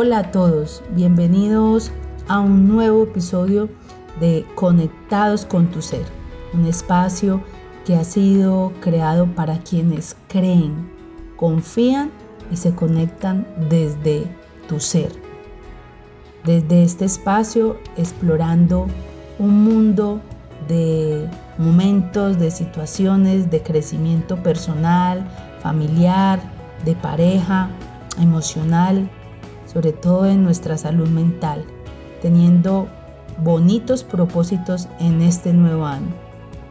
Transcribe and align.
Hola 0.00 0.18
a 0.18 0.30
todos, 0.30 0.84
bienvenidos 0.90 1.90
a 2.28 2.38
un 2.38 2.68
nuevo 2.68 3.02
episodio 3.02 3.68
de 4.20 4.46
Conectados 4.54 5.44
con 5.44 5.72
tu 5.72 5.82
Ser, 5.82 6.04
un 6.54 6.66
espacio 6.66 7.42
que 7.84 7.96
ha 7.96 8.04
sido 8.04 8.72
creado 8.80 9.26
para 9.26 9.58
quienes 9.58 10.14
creen, 10.28 10.88
confían 11.34 12.12
y 12.48 12.54
se 12.58 12.76
conectan 12.76 13.44
desde 13.68 14.28
tu 14.68 14.78
ser. 14.78 15.10
Desde 16.44 16.84
este 16.84 17.04
espacio 17.04 17.76
explorando 17.96 18.86
un 19.40 19.64
mundo 19.64 20.20
de 20.68 21.28
momentos, 21.58 22.38
de 22.38 22.52
situaciones 22.52 23.50
de 23.50 23.64
crecimiento 23.64 24.40
personal, 24.44 25.28
familiar, 25.60 26.38
de 26.84 26.94
pareja, 26.94 27.68
emocional, 28.20 29.10
sobre 29.70 29.92
todo 29.92 30.26
en 30.26 30.42
nuestra 30.42 30.78
salud 30.78 31.08
mental, 31.08 31.64
teniendo 32.22 32.88
bonitos 33.42 34.02
propósitos 34.02 34.88
en 34.98 35.20
este 35.20 35.52
nuevo 35.52 35.84
año. 35.84 36.08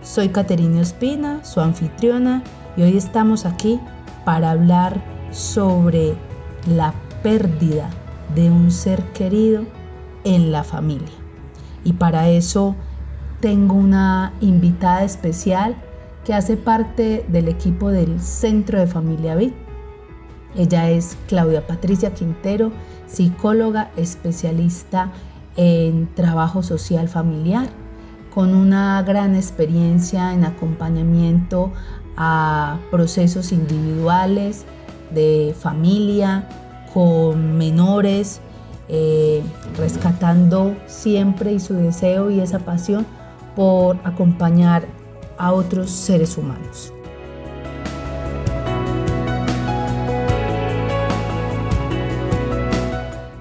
Soy 0.02 0.30
Caterina 0.30 0.82
Espina, 0.82 1.44
su 1.44 1.60
anfitriona, 1.60 2.44
y 2.76 2.82
hoy 2.82 2.98
estamos 2.98 3.46
aquí 3.46 3.80
para 4.26 4.52
hablar 4.52 5.02
sobre 5.32 6.16
la 6.68 6.94
pérdida 7.23 7.90
de 8.36 8.50
un 8.50 8.72
ser 8.72 9.04
querido 9.14 9.64
en 10.23 10.52
la 10.52 10.64
familia. 10.64 11.08
Y 11.84 11.94
para 11.94 12.30
eso 12.30 12.76
tengo 13.40 13.76
una 13.76 14.34
invitada 14.42 15.04
especial 15.04 15.76
que 16.26 16.34
hace 16.34 16.58
parte 16.58 17.26
del 17.30 17.48
equipo 17.48 17.89
del 17.89 18.20
Centro 18.20 18.80
de 18.80 18.88
Familia 18.88 19.36
VIP. 19.36 19.67
Ella 20.58 20.89
es 20.89 21.16
Claudia 21.27 21.66
Patricia 21.66 22.13
Quintero, 22.13 22.72
psicóloga 23.05 23.91
especialista 23.95 25.11
en 25.55 26.14
trabajo 26.16 26.64
social 26.64 27.08
familiar, 27.08 27.69
con 28.33 28.55
una 28.55 29.02
gran 29.03 29.36
experiencia 29.36 30.33
en 30.33 30.44
acompañamiento 30.45 31.72
a 32.17 32.80
procesos 32.89 33.52
individuales, 33.52 34.66
de 35.11 35.55
familia, 35.59 36.47
con 36.94 37.58
menores, 37.58 38.42
eh, 38.89 39.44
rescatando 39.77 40.75
siempre 40.88 41.53
y 41.53 41.59
su 41.59 41.75
deseo 41.75 42.31
y 42.31 42.39
esa 42.39 42.59
pasión 42.59 43.05
por 43.55 43.97
acompañar 44.03 44.86
a 45.38 45.53
otros 45.53 45.92
seres 45.92 46.38
humanos. 46.38 46.94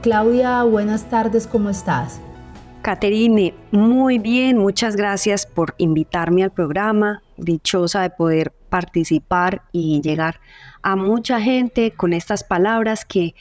Claudia, 0.07 0.62
buenas 0.62 1.11
tardes, 1.11 1.49
¿cómo 1.49 1.69
estás? 1.69 2.21
Caterine, 2.83 3.55
muy 3.73 4.21
bien, 4.21 4.57
muchas 4.57 4.95
gracias 4.95 5.47
por 5.47 5.75
invitarme 5.79 6.45
al 6.45 6.53
programa, 6.53 7.25
dichosa 7.37 8.03
de 8.03 8.11
poder 8.11 8.53
participar 8.69 9.63
y 9.73 10.01
llegar 10.03 10.39
a 10.83 10.95
mucha 10.95 11.41
gente 11.41 11.91
con 11.91 12.13
estas 12.13 12.45
palabras 12.45 13.05
que 13.05 13.35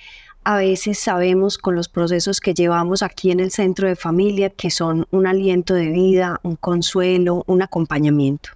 a 0.43 0.57
veces 0.57 0.97
sabemos 0.97 1.59
con 1.59 1.75
los 1.75 1.87
procesos 1.87 2.39
que 2.39 2.55
llevamos 2.55 3.03
aquí 3.03 3.29
en 3.29 3.41
el 3.41 3.51
centro 3.51 3.87
de 3.87 3.95
familia 3.95 4.49
que 4.49 4.71
son 4.71 5.05
un 5.11 5.27
aliento 5.27 5.75
de 5.75 5.89
vida, 5.89 6.39
un 6.41 6.55
consuelo, 6.55 7.43
un 7.45 7.61
acompañamiento. 7.61 8.49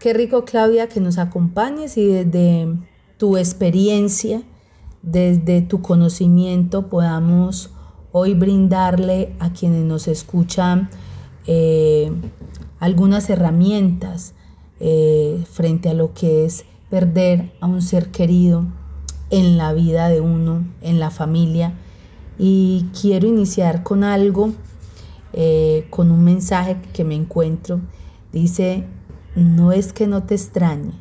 Qué 0.00 0.12
rico, 0.12 0.44
Claudia, 0.44 0.86
que 0.90 1.00
nos 1.00 1.16
acompañes 1.16 1.96
y 1.96 2.08
desde 2.08 2.76
tu 3.16 3.38
experiencia, 3.38 4.42
desde 5.04 5.60
tu 5.60 5.82
conocimiento 5.82 6.88
podamos 6.88 7.70
hoy 8.12 8.34
brindarle 8.34 9.34
a 9.38 9.52
quienes 9.52 9.84
nos 9.84 10.08
escuchan 10.08 10.88
eh, 11.46 12.10
algunas 12.78 13.28
herramientas 13.28 14.34
eh, 14.80 15.44
frente 15.50 15.90
a 15.90 15.94
lo 15.94 16.14
que 16.14 16.44
es 16.44 16.64
perder 16.90 17.52
a 17.60 17.66
un 17.66 17.82
ser 17.82 18.10
querido 18.10 18.64
en 19.30 19.56
la 19.58 19.72
vida 19.72 20.08
de 20.08 20.20
uno, 20.20 20.64
en 20.80 21.00
la 21.00 21.10
familia. 21.10 21.74
Y 22.38 22.86
quiero 22.98 23.26
iniciar 23.26 23.82
con 23.82 24.04
algo, 24.04 24.52
eh, 25.32 25.86
con 25.90 26.10
un 26.10 26.24
mensaje 26.24 26.80
que 26.92 27.04
me 27.04 27.14
encuentro. 27.14 27.80
Dice, 28.32 28.84
no 29.36 29.72
es 29.72 29.92
que 29.92 30.06
no 30.06 30.22
te 30.22 30.34
extrañe, 30.34 30.92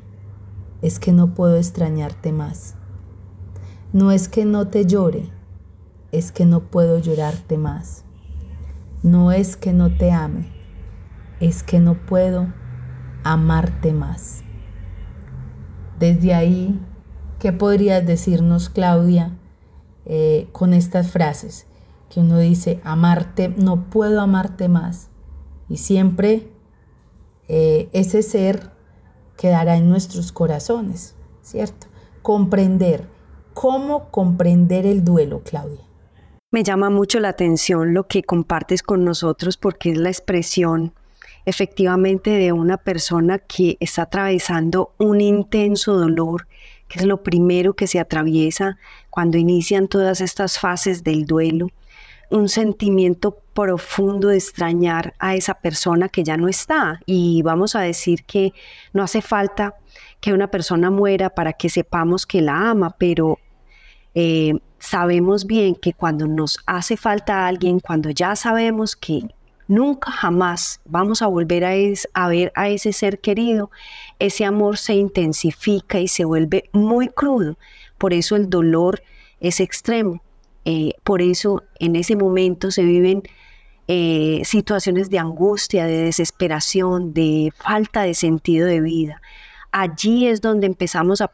es 0.81 0.99
que 0.99 1.11
no 1.11 1.33
puedo 1.33 1.57
extrañarte 1.57 2.31
más. 2.31 2.75
No 3.93 4.11
es 4.11 4.27
que 4.27 4.43
no 4.43 4.69
te 4.69 4.87
llore, 4.87 5.29
es 6.11 6.31
que 6.31 6.45
no 6.45 6.61
puedo 6.61 6.97
llorarte 6.97 7.59
más. 7.59 8.03
No 9.03 9.31
es 9.31 9.55
que 9.55 9.71
no 9.71 9.95
te 9.95 10.11
ame, 10.11 10.51
es 11.39 11.61
que 11.61 11.79
no 11.79 11.93
puedo 12.07 12.47
amarte 13.23 13.93
más. 13.93 14.41
Desde 15.99 16.33
ahí, 16.33 16.81
¿qué 17.37 17.53
podrías 17.53 18.03
decirnos, 18.03 18.69
Claudia, 18.69 19.37
eh, 20.05 20.49
con 20.53 20.73
estas 20.73 21.11
frases? 21.11 21.67
Que 22.09 22.19
uno 22.19 22.39
dice, 22.39 22.81
amarte, 22.83 23.49
no 23.49 23.91
puedo 23.91 24.21
amarte 24.21 24.69
más. 24.69 25.11
Y 25.69 25.77
siempre 25.77 26.51
eh, 27.47 27.89
ese 27.93 28.23
ser 28.23 28.71
quedará 29.37 29.77
en 29.77 29.87
nuestros 29.87 30.31
corazones, 30.31 31.13
¿cierto? 31.43 31.85
Comprender. 32.23 33.12
¿Cómo 33.53 34.09
comprender 34.09 34.85
el 34.85 35.03
duelo, 35.03 35.41
Claudia? 35.43 35.81
Me 36.51 36.63
llama 36.63 36.89
mucho 36.89 37.19
la 37.19 37.29
atención 37.29 37.93
lo 37.93 38.07
que 38.07 38.23
compartes 38.23 38.83
con 38.83 39.03
nosotros 39.03 39.57
porque 39.57 39.91
es 39.91 39.97
la 39.97 40.09
expresión 40.09 40.93
efectivamente 41.45 42.29
de 42.29 42.51
una 42.51 42.77
persona 42.77 43.39
que 43.39 43.77
está 43.79 44.03
atravesando 44.03 44.93
un 44.97 45.21
intenso 45.21 45.93
dolor, 45.93 46.47
que 46.87 46.99
es 46.99 47.05
lo 47.05 47.23
primero 47.23 47.73
que 47.73 47.87
se 47.87 47.99
atraviesa 47.99 48.77
cuando 49.09 49.37
inician 49.37 49.87
todas 49.87 50.21
estas 50.21 50.59
fases 50.59 51.03
del 51.03 51.25
duelo, 51.25 51.69
un 52.29 52.49
sentimiento 52.49 53.37
profundo 53.53 54.29
de 54.29 54.37
extrañar 54.37 55.13
a 55.19 55.35
esa 55.35 55.55
persona 55.55 56.09
que 56.09 56.23
ya 56.23 56.37
no 56.37 56.47
está. 56.47 56.99
Y 57.05 57.41
vamos 57.43 57.75
a 57.75 57.81
decir 57.81 58.23
que 58.23 58.53
no 58.91 59.03
hace 59.03 59.21
falta 59.21 59.75
que 60.23 60.31
una 60.31 60.47
persona 60.47 60.89
muera 60.89 61.29
para 61.31 61.51
que 61.51 61.67
sepamos 61.67 62.25
que 62.25 62.41
la 62.41 62.69
ama, 62.69 62.95
pero 62.97 63.39
eh, 64.15 64.53
sabemos 64.79 65.45
bien 65.45 65.75
que 65.75 65.91
cuando 65.91 66.27
nos 66.27 66.59
hace 66.65 66.95
falta 66.95 67.45
alguien, 67.45 67.81
cuando 67.81 68.09
ya 68.09 68.33
sabemos 68.37 68.95
que 68.95 69.23
nunca 69.67 70.11
jamás 70.11 70.79
vamos 70.85 71.21
a 71.21 71.27
volver 71.27 71.65
a, 71.65 72.27
ver 72.29 72.53
a 72.55 72.69
ese 72.69 72.93
ser 72.93 73.19
querido, 73.19 73.69
ese 74.17 74.45
amor 74.45 74.77
se 74.77 74.93
intensifica 74.93 75.99
y 75.99 76.07
se 76.07 76.23
vuelve 76.23 76.69
muy 76.71 77.09
crudo. 77.09 77.57
Por 77.97 78.13
eso 78.13 78.37
el 78.37 78.49
dolor 78.49 79.03
es 79.41 79.59
extremo. 79.59 80.23
Eh, 80.63 80.93
por 81.03 81.21
eso 81.21 81.63
en 81.79 81.97
ese 81.97 82.15
momento 82.15 82.71
se 82.71 82.83
viven 82.83 83.23
eh, 83.89 84.41
situaciones 84.45 85.09
de 85.09 85.19
angustia, 85.19 85.85
de 85.85 85.97
desesperación, 85.97 87.13
de 87.13 87.51
falta 87.57 88.03
de 88.03 88.13
sentido 88.13 88.67
de 88.67 88.79
vida. 88.79 89.21
Allí 89.75 90.27
es 90.27 90.39
donde 90.39 90.67
empezamos 90.67 91.19
a, 91.19 91.31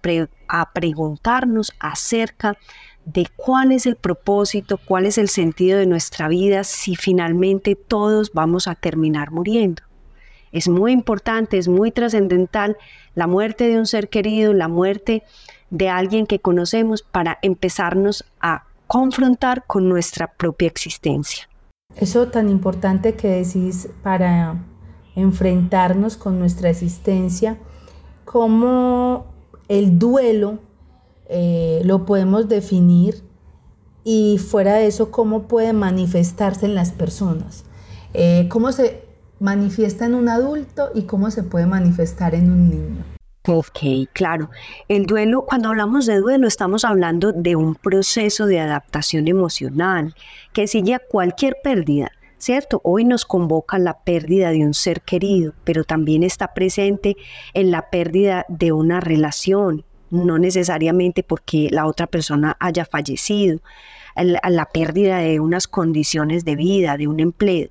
preguntarnos 0.73 1.73
acerca 1.77 2.57
de 3.03 3.27
cuál 3.35 3.73
es 3.73 3.85
el 3.85 3.97
propósito, 3.97 4.79
cuál 4.85 5.05
es 5.05 5.17
el 5.17 5.27
sentido 5.27 5.77
de 5.77 5.85
nuestra 5.85 6.29
vida 6.29 6.63
si 6.63 6.95
finalmente 6.95 7.75
todos 7.75 8.31
vamos 8.31 8.69
a 8.69 8.75
terminar 8.75 9.31
muriendo. 9.31 9.83
Es 10.53 10.69
muy 10.69 10.93
importante, 10.93 11.57
es 11.57 11.67
muy 11.67 11.91
trascendental 11.91 12.77
la 13.13 13.27
muerte 13.27 13.67
de 13.67 13.77
un 13.77 13.85
ser 13.85 14.07
querido, 14.07 14.53
la 14.53 14.69
muerte 14.69 15.23
de 15.69 15.89
alguien 15.89 16.25
que 16.25 16.39
conocemos 16.39 17.03
para 17.03 17.39
empezarnos 17.41 18.23
a 18.39 18.63
confrontar 18.87 19.65
con 19.67 19.89
nuestra 19.89 20.27
propia 20.31 20.69
existencia. 20.69 21.49
Eso 21.97 22.29
tan 22.29 22.47
importante 22.47 23.15
que 23.15 23.27
decís 23.27 23.89
para 24.01 24.55
enfrentarnos 25.17 26.15
con 26.15 26.39
nuestra 26.39 26.69
existencia, 26.69 27.57
como 28.29 29.25
el 29.69 29.97
duelo 29.97 30.59
eh, 31.29 31.81
lo 31.83 32.05
podemos 32.05 32.47
definir 32.47 33.23
y 34.03 34.37
fuera 34.37 34.75
de 34.75 34.85
eso, 34.85 35.09
cómo 35.09 35.47
puede 35.47 35.73
manifestarse 35.73 36.67
en 36.67 36.75
las 36.75 36.91
personas. 36.91 37.65
Eh, 38.13 38.45
cómo 38.47 38.71
se 38.71 39.03
manifiesta 39.39 40.05
en 40.05 40.13
un 40.13 40.29
adulto 40.29 40.91
y 40.93 41.03
cómo 41.03 41.31
se 41.31 41.41
puede 41.41 41.65
manifestar 41.65 42.35
en 42.35 42.51
un 42.51 42.69
niño. 42.69 43.03
Ok, 43.47 43.79
claro. 44.13 44.51
El 44.87 45.07
duelo, 45.07 45.47
cuando 45.47 45.69
hablamos 45.69 46.05
de 46.05 46.17
duelo, 46.19 46.47
estamos 46.47 46.85
hablando 46.85 47.31
de 47.31 47.55
un 47.55 47.73
proceso 47.73 48.45
de 48.45 48.59
adaptación 48.59 49.27
emocional 49.27 50.13
que 50.53 50.67
sigue 50.67 50.93
a 50.93 50.99
cualquier 50.99 51.57
pérdida, 51.63 52.11
¿cierto? 52.39 52.81
Hoy 52.83 53.05
nos 53.05 53.25
convoca 53.25 53.77
la 53.77 53.99
pérdida 53.99 54.49
de 54.49 54.65
un 54.65 54.73
ser 54.73 55.01
querido, 55.01 55.53
pero 55.63 55.83
también 55.83 56.23
está 56.23 56.53
presente 56.53 57.17
en 57.53 57.69
la 57.69 57.89
pérdida 57.91 58.45
de 58.49 58.71
una 58.71 59.01
relación, 59.01 59.85
no 60.09 60.39
necesariamente 60.39 61.21
porque 61.21 61.67
la 61.69 61.85
otra 61.85 62.07
persona 62.07 62.57
haya 62.59 62.85
fallecido, 62.85 63.59
la 64.15 64.65
pérdida 64.65 65.19
de 65.19 65.39
unas 65.39 65.67
condiciones 65.67 66.43
de 66.45 66.55
vida, 66.55 66.97
de 66.97 67.07
un 67.07 67.19
empleo. 67.19 67.69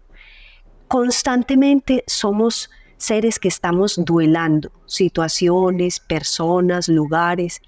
Constantemente 0.87 2.05
somos 2.07 2.71
seres 2.97 3.39
que 3.39 3.49
estamos 3.49 4.01
duelando 4.05 4.71
situaciones, 4.87 6.01
personas, 6.01 6.89
lugares, 6.89 7.61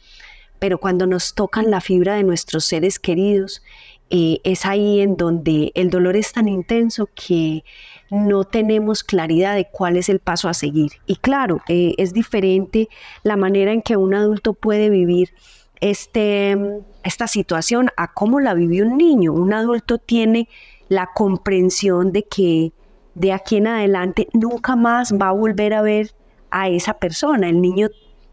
pero 0.59 0.79
cuando 0.79 1.07
nos 1.07 1.35
tocan 1.35 1.71
la 1.71 1.81
fibra 1.81 2.15
de 2.15 2.23
nuestros 2.23 2.67
seres 2.67 2.99
queridos, 2.99 3.63
eh, 4.11 4.41
es 4.43 4.67
ahí 4.67 5.01
en 5.01 5.17
donde 5.17 5.71
el 5.75 5.89
dolor 5.89 6.17
es 6.17 6.33
tan 6.33 6.49
intenso 6.49 7.09
que 7.15 7.65
no 8.11 8.45
tenemos 8.45 9.05
claridad 9.05 9.55
de 9.55 9.69
cuál 9.71 9.97
es 9.97 10.09
el 10.09 10.19
paso 10.19 10.49
a 10.49 10.55
seguir. 10.55 10.93
Y 11.07 11.17
claro, 11.17 11.61
eh, 11.69 11.95
es 11.97 12.13
diferente 12.13 12.89
la 13.23 13.37
manera 13.37 13.73
en 13.73 13.83
que 13.83 13.97
un 13.97 14.15
adulto 14.15 14.53
puede 14.53 14.91
vivir 14.91 15.33
este, 15.81 16.59
esta 17.05 17.29
situación 17.29 17.91
a 17.97 18.13
cómo 18.13 18.41
la 18.41 18.55
vivió 18.55 18.85
un 18.85 18.97
niño. 18.97 19.33
Un 19.33 19.53
adulto 19.53 19.99
tiene 19.99 20.49
la 20.89 21.09
comprensión 21.15 22.13
de 22.13 22.25
que 22.25 22.73
de 23.15 23.33
aquí 23.33 23.57
en 23.57 23.69
adelante 23.69 24.29
nunca 24.33 24.75
más 24.75 25.13
va 25.13 25.29
a 25.29 25.33
volver 25.33 25.73
a 25.73 25.83
ver 25.83 26.11
a 26.51 26.69
esa 26.69 26.95
persona. 26.95 27.49
El 27.49 27.61
niño 27.61 27.89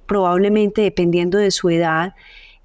probablemente, 0.07 0.81
dependiendo 0.81 1.38
de 1.38 1.51
su 1.51 1.69
edad, 1.69 2.15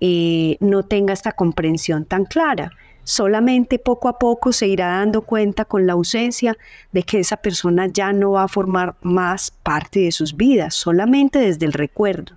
eh, 0.01 0.57
no 0.61 0.83
tenga 0.83 1.13
esta 1.13 1.33
comprensión 1.33 2.07
tan 2.07 2.25
clara. 2.25 2.73
Solamente 3.05 3.79
poco 3.79 4.09
a 4.09 4.19
poco 4.19 4.53
se 4.53 4.69
irá 4.69 4.89
dando 4.89 5.23
cuenta 5.23 5.65
con 5.65 5.87
la 5.87 5.95
ausencia 5.95 6.57
de 6.93 7.03
que 7.03 7.19
esa 7.19 7.37
persona 7.37 7.89
ya 7.89 8.13
no 8.13 8.33
va 8.33 8.45
a 8.45 8.49
formar 8.49 8.95
más 9.03 9.51
parte 9.63 10.01
de 10.01 10.13
sus 10.13 10.37
vidas, 10.37 10.75
solamente 10.75 11.39
desde 11.39 11.67
el 11.67 11.73
recuerdo. 11.73 12.37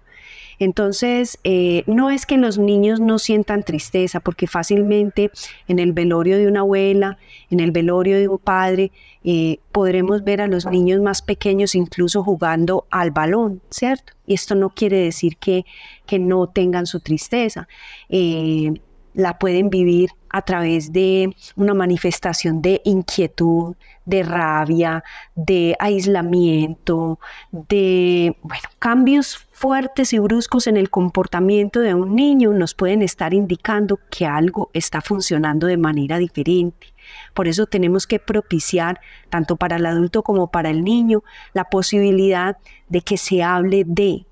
Entonces, 0.60 1.38
eh, 1.44 1.84
no 1.86 2.10
es 2.10 2.26
que 2.26 2.38
los 2.38 2.58
niños 2.58 3.00
no 3.00 3.20
sientan 3.20 3.64
tristeza, 3.64 4.20
porque 4.20 4.48
fácilmente 4.48 5.32
en 5.68 5.80
el 5.80 5.92
velorio 5.92 6.38
de 6.38 6.48
una 6.48 6.62
abuela, 6.62 7.18
en 7.50 7.60
el 7.60 7.72
velorio 7.72 8.18
de 8.18 8.28
un 8.28 8.38
padre, 8.38 8.92
eh, 9.24 9.60
podremos 9.72 10.24
ver 10.24 10.42
a 10.42 10.48
los 10.48 10.66
niños 10.66 11.02
más 11.02 11.22
pequeños 11.22 11.76
incluso 11.76 12.24
jugando 12.24 12.86
al 12.90 13.12
balón, 13.12 13.62
¿cierto? 13.70 14.14
Y 14.26 14.34
esto 14.34 14.56
no 14.56 14.70
quiere 14.70 14.98
decir 14.98 15.38
que, 15.38 15.66
que 16.06 16.20
no 16.20 16.48
tengan 16.48 16.86
su 16.86 17.00
tristeza. 17.00 17.68
Eh, 18.10 18.74
la 19.14 19.40
pueden 19.40 19.70
vivir 19.70 20.12
a 20.36 20.42
través 20.42 20.92
de 20.92 21.34
una 21.56 21.74
manifestación 21.74 22.62
de 22.62 22.82
inquietud, 22.84 23.74
de 24.04 24.22
rabia, 24.22 25.02
de 25.34 25.78
aislamiento, 25.80 27.20
de 27.54 28.36
cambios 28.78 29.38
fuertes 29.50 30.12
y 30.12 30.20
bruscos 30.20 30.68
en 30.68 30.76
el 30.76 30.90
comportamiento 30.90 31.80
de 31.80 31.94
un 31.94 32.18
niño 32.18 32.52
nos 32.52 32.74
pueden 32.74 33.02
estar 33.02 33.34
indicando 33.34 33.98
que 34.12 34.26
algo 34.26 34.72
está 34.74 35.00
funcionando 35.00 35.68
de 35.68 35.78
manera 35.78 36.18
diferente. 36.18 36.88
Por 37.34 37.48
eso 37.48 37.66
tenemos 37.66 38.06
que 38.06 38.20
propiciar, 38.20 39.00
tanto 39.30 39.56
para 39.56 39.78
el 39.78 39.86
adulto 39.86 40.22
como 40.22 40.52
para 40.52 40.70
el 40.70 40.84
niño, 40.84 41.24
la 41.54 41.64
posibilidad 41.70 42.58
de 42.90 43.00
que 43.00 43.16
se 43.16 43.42
hable 43.42 43.86
de 43.88 44.26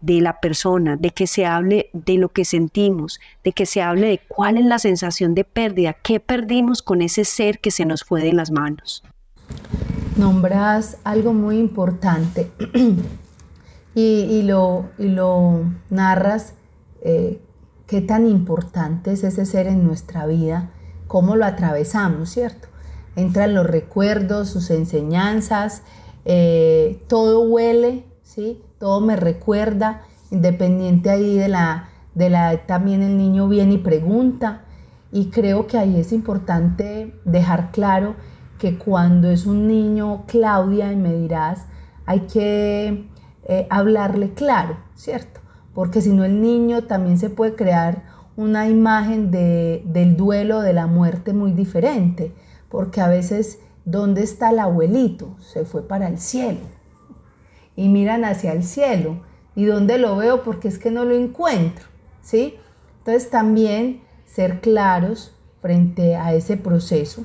de 0.00 0.20
la 0.20 0.40
persona, 0.40 0.96
de 0.96 1.10
que 1.10 1.26
se 1.26 1.46
hable 1.46 1.90
de 1.92 2.14
lo 2.14 2.28
que 2.28 2.44
sentimos, 2.44 3.20
de 3.44 3.52
que 3.52 3.66
se 3.66 3.82
hable 3.82 4.08
de 4.08 4.20
cuál 4.28 4.58
es 4.58 4.64
la 4.64 4.78
sensación 4.78 5.34
de 5.34 5.44
pérdida, 5.44 5.96
qué 6.02 6.20
perdimos 6.20 6.82
con 6.82 7.02
ese 7.02 7.24
ser 7.24 7.58
que 7.58 7.70
se 7.70 7.84
nos 7.84 8.04
fue 8.04 8.22
de 8.22 8.32
las 8.32 8.50
manos. 8.50 9.02
Nombras 10.16 10.98
algo 11.04 11.32
muy 11.32 11.58
importante 11.58 12.50
y, 13.94 14.42
lo, 14.42 14.86
lo, 14.98 15.64
narras, 15.90 16.54
eh, 17.02 17.40
qué 17.86 18.00
tan 18.00 18.26
importante 18.26 19.12
es 19.12 19.24
ese 19.24 19.46
ser 19.46 19.66
en 19.66 19.84
nuestra 19.84 20.26
vida, 20.26 20.70
cómo 21.06 21.36
lo 21.36 21.44
atravesamos, 21.44 22.30
¿cierto? 22.30 22.68
Entran 23.14 23.54
los 23.54 23.66
recuerdos, 23.66 24.50
sus 24.50 24.70
enseñanzas, 24.70 25.82
eh, 26.24 27.02
todo 27.08 27.40
huele, 27.40 28.04
¿sí? 28.22 28.60
Todo 28.78 29.00
me 29.00 29.16
recuerda, 29.16 30.02
independiente 30.30 31.10
ahí 31.10 31.36
de 31.36 31.48
la, 31.48 31.88
de 32.14 32.30
la 32.30 32.66
también 32.66 33.02
el 33.02 33.16
niño 33.16 33.48
viene 33.48 33.74
y 33.74 33.78
pregunta. 33.78 34.62
Y 35.12 35.30
creo 35.30 35.66
que 35.66 35.78
ahí 35.78 35.98
es 35.98 36.12
importante 36.12 37.14
dejar 37.24 37.70
claro 37.70 38.16
que 38.58 38.76
cuando 38.76 39.30
es 39.30 39.46
un 39.46 39.68
niño, 39.68 40.24
Claudia, 40.26 40.92
y 40.92 40.96
me 40.96 41.14
dirás, 41.14 41.66
hay 42.04 42.20
que 42.20 43.08
eh, 43.44 43.66
hablarle 43.70 44.34
claro, 44.34 44.76
¿cierto? 44.94 45.40
Porque 45.74 46.00
si 46.00 46.10
no 46.10 46.24
el 46.24 46.40
niño 46.40 46.84
también 46.84 47.18
se 47.18 47.30
puede 47.30 47.54
crear 47.54 48.04
una 48.36 48.68
imagen 48.68 49.30
de, 49.30 49.82
del 49.86 50.16
duelo, 50.16 50.60
de 50.60 50.72
la 50.72 50.86
muerte 50.86 51.32
muy 51.32 51.52
diferente, 51.52 52.34
porque 52.68 53.00
a 53.00 53.08
veces, 53.08 53.60
¿dónde 53.84 54.22
está 54.22 54.50
el 54.50 54.58
abuelito? 54.58 55.36
Se 55.38 55.64
fue 55.64 55.86
para 55.86 56.08
el 56.08 56.18
cielo 56.18 56.75
y 57.76 57.88
miran 57.88 58.24
hacia 58.24 58.52
el 58.52 58.64
cielo. 58.64 59.20
¿Y 59.54 59.64
dónde 59.66 59.98
lo 59.98 60.16
veo? 60.16 60.42
Porque 60.42 60.68
es 60.68 60.78
que 60.78 60.90
no 60.90 61.04
lo 61.04 61.14
encuentro, 61.14 61.86
¿sí? 62.22 62.56
Entonces 62.98 63.30
también 63.30 64.02
ser 64.24 64.60
claros 64.60 65.34
frente 65.62 66.16
a 66.16 66.34
ese 66.34 66.56
proceso. 66.56 67.24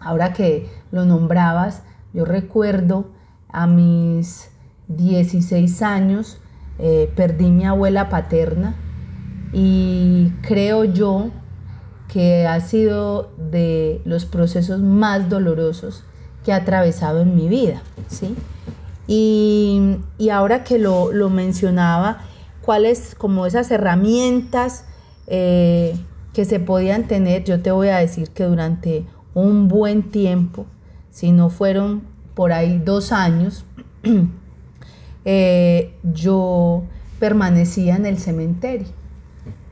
Ahora 0.00 0.32
que 0.32 0.68
lo 0.90 1.04
nombrabas, 1.04 1.82
yo 2.12 2.24
recuerdo 2.24 3.10
a 3.48 3.66
mis 3.66 4.50
16 4.88 5.82
años, 5.82 6.40
eh, 6.78 7.10
perdí 7.16 7.50
mi 7.50 7.64
abuela 7.64 8.08
paterna 8.08 8.76
y 9.52 10.32
creo 10.42 10.84
yo 10.84 11.30
que 12.08 12.46
ha 12.46 12.60
sido 12.60 13.32
de 13.36 14.00
los 14.04 14.26
procesos 14.26 14.80
más 14.80 15.28
dolorosos 15.28 16.04
que 16.44 16.50
he 16.50 16.54
atravesado 16.54 17.22
en 17.22 17.34
mi 17.34 17.48
vida, 17.48 17.82
¿sí? 18.08 18.36
Y, 19.06 19.98
ahora 20.32 20.64
que 20.64 20.78
lo, 20.78 21.10
mencionaba, 21.30 22.18
cuáles 22.62 23.14
como 23.14 23.46
esas 23.46 23.70
herramientas 23.70 24.84
eh, 25.28 25.96
que 26.32 26.44
se 26.44 26.58
podían 26.60 27.06
tener, 27.06 27.44
yo 27.44 27.62
te 27.62 27.70
voy 27.70 27.88
a 27.88 27.98
decir 27.98 28.30
que 28.30 28.44
durante 28.44 29.06
un 29.34 29.68
buen 29.68 30.10
tiempo, 30.10 30.66
si 31.10 31.32
no 31.32 31.50
fueron 31.50 32.02
por 32.34 32.52
ahí 32.52 32.78
dos 32.78 33.12
años, 33.12 33.64
eh, 35.24 35.94
yo 36.02 36.84
permanecía 37.18 37.96
en 37.96 38.06
el 38.06 38.18
cementerio. 38.18 38.88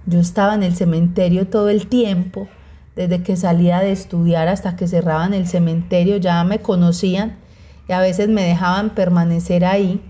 Yo 0.07 0.21
estaba 0.21 0.55
en 0.55 0.62
el 0.62 0.76
cementerio 0.76 1.49
todo 1.49 1.71
el 1.71 1.87
tiempo, 1.87 2.47
desde 2.95 3.23
que 3.23 3.37
salía 3.37 3.81
de 3.81 3.91
estudiar 3.91 4.49
hasta 4.49 4.76
que 4.76 4.87
cerraban 4.87 5.35
el 5.35 5.49
cementerio, 5.49 6.19
ya 6.19 6.45
me 6.45 6.61
conocían 6.61 7.37
y 7.88 7.93
a 7.93 8.00
veces 8.00 8.29
me 8.29 8.43
dejaban 8.43 8.91
permanecer 8.91 9.64
ahí 9.64 10.00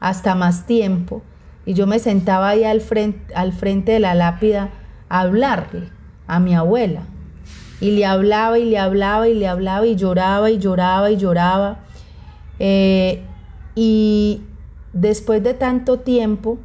hasta 0.00 0.34
más 0.34 0.66
tiempo. 0.66 1.22
Y 1.66 1.74
yo 1.74 1.86
me 1.86 1.98
sentaba 1.98 2.50
ahí 2.50 2.64
al 2.64 2.80
frente, 2.80 3.34
al 3.34 3.52
frente 3.52 3.92
de 3.92 4.00
la 4.00 4.14
lápida 4.14 4.70
a 5.08 5.20
hablarle 5.20 5.88
a 6.26 6.40
mi 6.40 6.54
abuela. 6.54 7.02
Y 7.80 7.92
le 7.92 8.06
hablaba 8.06 8.58
y 8.58 8.64
le 8.64 8.78
hablaba 8.78 9.28
y 9.28 9.34
le 9.34 9.48
hablaba 9.48 9.86
y 9.86 9.96
lloraba 9.96 10.50
y 10.50 10.58
lloraba 10.58 11.10
y 11.10 11.16
lloraba. 11.16 11.78
Eh, 12.58 13.22
y 13.74 14.42
después 14.92 15.42
de 15.42 15.54
tanto 15.54 16.00
tiempo 16.00 16.58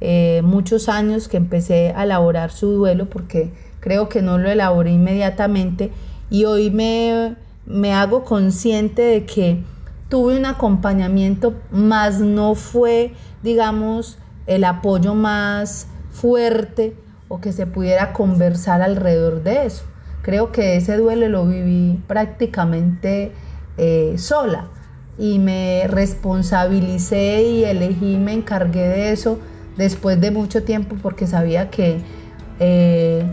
eh, 0.00 0.42
muchos 0.44 0.88
años 0.88 1.26
que 1.26 1.36
empecé 1.36 1.92
a 1.96 2.04
elaborar 2.04 2.52
su 2.52 2.70
duelo 2.72 3.06
porque 3.06 3.50
creo 3.80 4.08
que 4.08 4.22
no 4.22 4.38
lo 4.38 4.50
elaboré 4.50 4.92
inmediatamente 4.92 5.90
y 6.30 6.44
hoy 6.44 6.70
me, 6.70 7.34
me 7.66 7.94
hago 7.94 8.24
consciente 8.24 9.02
de 9.02 9.24
que 9.24 9.62
tuve 10.08 10.36
un 10.36 10.46
acompañamiento, 10.46 11.54
más 11.70 12.20
no 12.20 12.54
fue, 12.54 13.12
digamos, 13.42 14.18
el 14.46 14.64
apoyo 14.64 15.14
más 15.14 15.88
fuerte 16.10 16.96
o 17.28 17.40
que 17.40 17.52
se 17.52 17.66
pudiera 17.66 18.12
conversar 18.12 18.80
alrededor 18.80 19.42
de 19.42 19.66
eso. 19.66 19.84
Creo 20.22 20.50
que 20.50 20.76
ese 20.76 20.96
duelo 20.96 21.28
lo 21.28 21.46
viví 21.46 22.00
prácticamente 22.06 23.32
eh, 23.76 24.14
sola 24.16 24.68
y 25.18 25.38
me 25.38 25.84
responsabilicé 25.88 27.42
y 27.42 27.64
elegí, 27.64 28.16
me 28.16 28.32
encargué 28.32 28.88
de 28.88 29.12
eso 29.12 29.38
después 29.76 30.20
de 30.20 30.30
mucho 30.30 30.64
tiempo 30.64 30.96
porque 31.02 31.26
sabía 31.26 31.70
que 31.70 32.00
eh, 32.60 33.24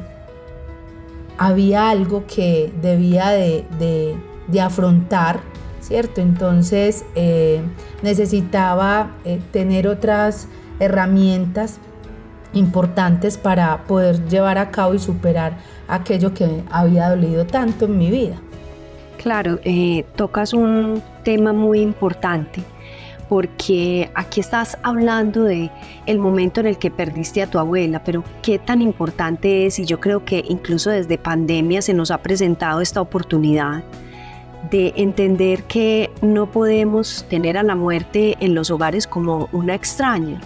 había 1.38 1.89
algo 1.89 2.25
que 2.27 2.72
debía 2.82 3.29
de 3.29 4.62
afrontar 4.62 5.39
¿cierto? 5.86 6.20
Entonces 6.22 7.06
eh, 7.15 7.62
necesitaba 8.01 9.12
eh, 9.24 9.39
tener 9.51 9.88
otras 9.88 10.48
herramientas 10.80 11.77
importantes 12.54 13.38
para 13.38 13.84
poder 13.84 14.27
llevar 14.27 14.58
a 14.58 14.72
cabo 14.72 14.96
y 14.96 15.00
superar 15.00 15.58
aquello 15.88 16.34
que 16.34 16.63
había 16.72 17.10
dolido 17.10 17.46
tanto 17.46 17.86
en 17.86 17.98
mi 17.98 18.10
vida. 18.10 18.38
Claro, 19.22 19.60
eh, 19.63 20.06
tocas 20.15 20.54
un 20.54 21.04
tema 21.24 21.54
muy 21.54 21.82
importante 21.82 22.63
porque 23.30 24.12
aquí 24.13 24.39
estás 24.39 24.77
hablando 24.84 25.44
de 25.44 25.72
el 26.06 26.20
momento 26.20 26.62
en 26.62 26.68
el 26.68 26.77
que 26.77 26.92
perdiste 26.92 27.42
a 27.42 27.48
tu 27.48 27.58
abuela, 27.58 28.04
pero 28.04 28.24
qué 28.42 28.60
tan 28.60 28.82
importante 28.82 29.65
es 29.65 29.80
y 29.80 29.86
yo 29.86 30.00
creo 30.00 30.25
que 30.25 30.44
incluso 30.48 30.89
desde 30.92 31.18
pandemia 31.18 31.82
se 31.82 31.94
nos 31.94 32.12
ha 32.12 32.20
presentado 32.20 32.82
esta 32.82 33.01
oportunidad 33.01 33.84
de 34.72 34.93
entender 34.95 35.63
que 35.63 36.10
no 36.22 36.51
podemos 36.51 37.25
tener 37.29 37.57
a 37.57 37.63
la 37.63 37.75
muerte 37.75 38.38
en 38.39 38.55
los 38.55 38.72
hogares 38.72 39.07
como 39.07 39.50
una 39.51 39.75
extraña. 39.75 40.39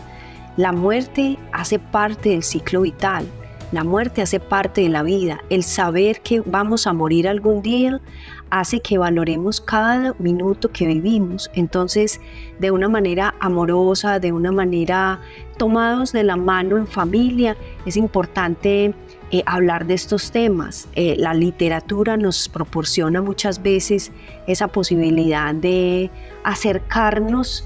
La 0.58 0.72
muerte 0.72 1.38
hace 1.52 1.80
parte 1.80 2.30
del 2.30 2.44
ciclo 2.44 2.82
vital, 2.82 3.26
la 3.72 3.84
muerte 3.84 4.24
hace 4.24 4.40
parte 4.40 4.82
de 4.82 4.90
la 4.90 5.04
vida. 5.04 5.42
El 5.52 5.64
saber 5.64 6.22
que 6.22 6.42
vamos 6.42 6.88
a 6.88 6.94
morir 6.94 7.28
algún 7.28 7.62
día 7.62 8.02
hace 8.50 8.80
que 8.80 8.98
valoremos 8.98 9.62
cada 9.62 10.16
minuto 10.18 10.72
que 10.72 10.88
vivimos. 10.88 11.52
Entonces, 11.54 12.20
de 12.58 12.72
una 12.72 12.90
manera 12.90 13.36
amorosa, 13.40 14.20
de 14.20 14.32
una 14.32 14.52
manera 14.52 15.20
tomados 15.58 16.12
de 16.14 16.24
la 16.24 16.36
mano 16.36 16.78
en 16.78 16.88
familia, 16.88 17.56
es 17.86 17.96
importante 17.96 18.96
eh, 19.32 19.44
hablar 19.46 19.86
de 19.86 19.94
estos 19.94 20.32
temas. 20.32 20.88
Eh, 20.96 21.16
la 21.18 21.34
literatura 21.34 22.18
nos 22.18 22.50
proporciona 22.50 23.22
muchas 23.22 23.62
veces 23.62 24.12
esa 24.48 24.68
posibilidad 24.68 25.54
de 25.54 26.10
acercarnos 26.44 27.66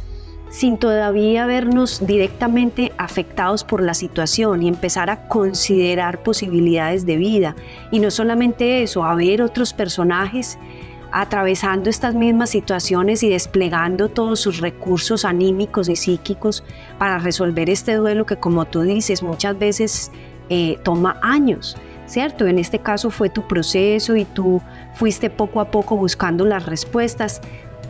sin 0.49 0.77
todavía 0.77 1.47
vernos 1.47 2.05
directamente 2.05 2.91
afectados 2.97 3.63
por 3.63 3.81
la 3.81 3.95
situación 3.95 4.61
y 4.61 4.67
empezar 4.67 5.09
a 5.09 5.27
considerar 5.27 6.21
posibilidades 6.21 7.07
de 7.07 7.17
vida. 7.17 7.55
Y 7.91 7.99
no 7.99 8.11
solamente 8.11 8.83
eso, 8.83 9.03
a 9.03 9.15
ver 9.15 9.41
otros 9.41 9.73
personajes 9.73 10.59
atravesando 11.13 11.89
estas 11.89 12.13
mismas 12.13 12.49
situaciones 12.49 13.23
y 13.23 13.29
desplegando 13.29 14.09
todos 14.09 14.39
sus 14.39 14.59
recursos 14.59 15.25
anímicos 15.25 15.87
y 15.87 15.95
psíquicos 15.95 16.63
para 16.97 17.19
resolver 17.19 17.69
este 17.69 17.93
duelo 17.95 18.25
que, 18.25 18.37
como 18.37 18.65
tú 18.65 18.81
dices, 18.81 19.23
muchas 19.23 19.57
veces 19.57 20.11
eh, 20.49 20.77
toma 20.83 21.19
años. 21.21 21.77
¿Cierto? 22.05 22.45
En 22.45 22.59
este 22.59 22.79
caso 22.79 23.09
fue 23.09 23.29
tu 23.29 23.47
proceso 23.47 24.15
y 24.15 24.25
tú 24.25 24.61
fuiste 24.93 25.29
poco 25.29 25.61
a 25.61 25.71
poco 25.71 25.95
buscando 25.95 26.45
las 26.45 26.65
respuestas 26.65 27.41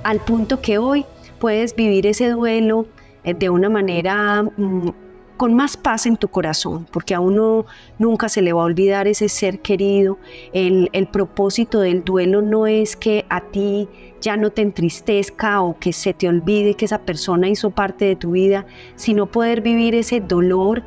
al 0.04 0.20
punto 0.20 0.62
que 0.62 0.78
hoy 0.78 1.06
puedes 1.40 1.76
vivir 1.76 2.06
ese 2.06 2.30
duelo 2.30 2.86
eh, 3.24 3.34
de 3.34 3.50
una 3.50 3.70
manera 3.70 4.44
mm, 4.44 4.90
con 5.38 5.56
más 5.56 5.76
paz 5.76 6.06
en 6.06 6.16
tu 6.16 6.28
corazón, 6.28 6.86
porque 6.92 7.16
a 7.16 7.20
uno 7.20 7.66
nunca 7.98 8.30
se 8.30 8.42
le 8.42 8.54
va 8.54 8.62
a 8.62 8.66
olvidar 8.66 9.08
ese 9.08 9.28
ser 9.30 9.60
querido. 9.60 10.20
El, 10.54 10.90
el, 10.94 11.08
propósito 11.08 11.82
del 11.82 12.04
duelo 12.04 12.42
no 12.42 12.68
es 12.68 12.96
que 12.96 13.26
a 13.30 13.42
ti 13.42 13.90
ya 14.22 14.38
no 14.38 14.52
te 14.52 14.62
entristezca 14.62 15.62
o 15.62 15.78
que 15.80 15.92
se 15.92 16.14
te 16.14 16.30
olvide 16.30 16.76
que 16.76 16.86
esa 16.86 17.00
persona 17.00 17.50
hizo 17.50 17.72
parte 17.72 18.06
de 18.06 18.16
tu 18.16 18.32
vida, 18.32 18.66
sino 18.96 19.26
poder 19.26 19.62
vivir 19.62 19.96
ese 19.96 20.22
dolor 20.22 20.84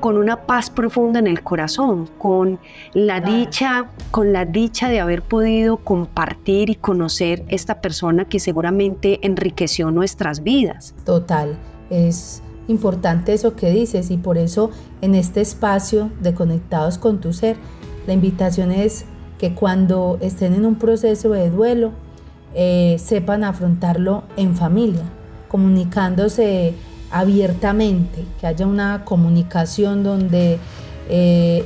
con 0.00 0.16
una 0.16 0.46
paz 0.46 0.70
profunda 0.70 1.18
en 1.18 1.26
el 1.26 1.42
corazón, 1.42 2.08
con 2.18 2.58
la 2.94 3.20
dicha, 3.20 3.90
con 4.10 4.32
la 4.32 4.44
dicha 4.44 4.88
de 4.88 5.00
haber 5.00 5.22
podido 5.22 5.78
compartir 5.78 6.70
y 6.70 6.74
conocer 6.74 7.44
esta 7.48 7.80
persona 7.80 8.24
que 8.24 8.40
seguramente 8.40 9.18
enriqueció 9.22 9.90
nuestras 9.90 10.42
vidas. 10.42 10.94
Total, 11.04 11.56
es 11.90 12.42
importante 12.68 13.32
eso 13.32 13.56
que 13.56 13.70
dices 13.70 14.10
y 14.10 14.16
por 14.16 14.38
eso 14.38 14.70
en 15.00 15.14
este 15.14 15.40
espacio 15.40 16.10
de 16.20 16.34
conectados 16.34 16.98
con 16.98 17.20
tu 17.20 17.32
ser, 17.32 17.56
la 18.06 18.12
invitación 18.12 18.70
es 18.70 19.04
que 19.38 19.54
cuando 19.54 20.18
estén 20.20 20.54
en 20.54 20.66
un 20.66 20.76
proceso 20.76 21.30
de 21.30 21.50
duelo, 21.50 21.92
eh, 22.54 22.96
sepan 22.98 23.44
afrontarlo 23.44 24.24
en 24.36 24.56
familia, 24.56 25.02
comunicándose 25.48 26.74
abiertamente, 27.10 28.24
que 28.40 28.46
haya 28.46 28.66
una 28.66 29.04
comunicación 29.04 30.02
donde 30.02 30.58
eh, 31.10 31.64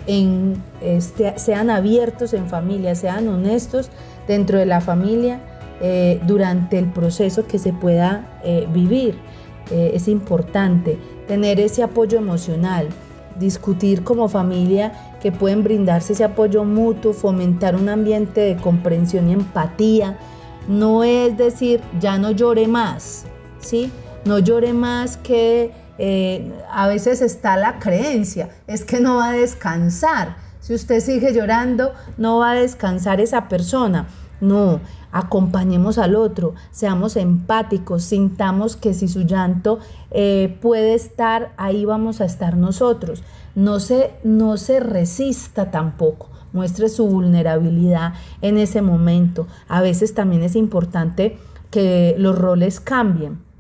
este, 0.80 1.38
sean 1.38 1.68
abiertos 1.70 2.32
en 2.32 2.48
familia, 2.48 2.94
sean 2.94 3.28
honestos 3.28 3.90
dentro 4.28 4.58
de 4.58 4.66
la 4.66 4.80
familia 4.80 5.40
eh, 5.80 6.20
durante 6.26 6.78
el 6.78 6.86
proceso 6.86 7.46
que 7.46 7.58
se 7.58 7.72
pueda 7.72 8.40
eh, 8.44 8.68
vivir. 8.72 9.18
es 9.70 10.06
importante 10.06 10.98
tener 11.26 11.58
ese 11.58 11.82
apoyo 11.82 12.18
emocional, 12.18 12.88
discutir 13.38 14.04
como 14.04 14.28
familia 14.28 14.92
que 15.22 15.32
pueden 15.32 15.62
brindarse 15.62 16.12
ese 16.12 16.24
apoyo 16.24 16.64
mutuo, 16.64 17.14
fomentar 17.14 17.74
un 17.74 17.88
ambiente 17.88 18.40
de 18.40 18.56
comprensión 18.56 19.30
y 19.30 19.32
empatía. 19.32 20.18
No 20.68 21.04
es 21.04 21.38
decir, 21.38 21.80
ya 22.00 22.18
no 22.18 22.32
llore 22.32 22.66
más, 22.68 23.24
¿sí? 23.60 23.90
No 24.24 24.38
llore 24.38 24.72
más 24.72 25.16
que 25.16 25.72
eh, 25.98 26.52
a 26.70 26.88
veces 26.88 27.20
está 27.20 27.56
la 27.56 27.78
creencia, 27.78 28.48
es 28.66 28.84
que 28.84 29.00
no 29.00 29.16
va 29.16 29.30
a 29.30 29.32
descansar. 29.32 30.36
Si 30.60 30.74
usted 30.74 31.00
sigue 31.00 31.32
llorando, 31.32 31.92
no 32.18 32.38
va 32.38 32.52
a 32.52 32.54
descansar 32.54 33.20
esa 33.20 33.48
persona. 33.48 34.06
No, 34.40 34.80
acompañemos 35.12 35.98
al 35.98 36.16
otro, 36.16 36.54
seamos 36.72 37.16
empáticos, 37.16 38.04
sintamos 38.04 38.76
que 38.76 38.94
si 38.94 39.06
su 39.06 39.22
llanto 39.22 39.78
eh, 40.10 40.56
puede 40.60 40.94
estar, 40.94 41.52
ahí 41.56 41.84
vamos 41.84 42.20
a 42.20 42.24
estar 42.24 42.56
nosotros. 42.56 43.22
No 43.54 43.78
se, 43.78 44.12
no 44.24 44.56
se 44.56 44.80
resista 44.80 45.70
tampoco, 45.70 46.30
muestre 46.52 46.88
su 46.88 47.06
vulnerabilidad 47.06 48.14
en 48.40 48.58
ese 48.58 48.82
momento. 48.82 49.46
A 49.68 49.82
veces 49.82 50.14
también 50.14 50.42
es 50.42 50.56
importante 50.56 51.38
que 51.70 52.16
los 52.18 52.36
roles 52.36 52.80
cambien 52.80 53.51